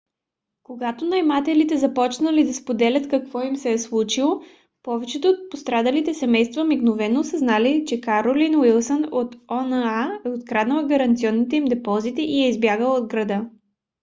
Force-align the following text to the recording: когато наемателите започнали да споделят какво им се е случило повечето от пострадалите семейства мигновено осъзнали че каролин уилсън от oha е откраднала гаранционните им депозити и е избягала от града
когато 0.63 1.05
наемателите 1.05 1.77
започнали 1.77 2.43
да 2.43 2.53
споделят 2.53 3.07
какво 3.09 3.41
им 3.41 3.55
се 3.55 3.71
е 3.71 3.77
случило 3.79 4.41
повечето 4.83 5.27
от 5.27 5.35
пострадалите 5.51 6.13
семейства 6.13 6.63
мигновено 6.63 7.19
осъзнали 7.19 7.83
че 7.87 8.01
каролин 8.01 8.55
уилсън 8.59 9.05
от 9.11 9.35
oha 9.35 10.25
е 10.25 10.29
откраднала 10.29 10.87
гаранционните 10.87 11.55
им 11.55 11.65
депозити 11.65 12.21
и 12.21 12.43
е 12.45 12.49
избягала 12.49 12.99
от 13.01 13.07
града 13.07 13.49